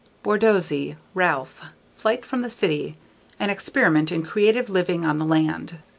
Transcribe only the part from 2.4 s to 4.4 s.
the City: An Experiment in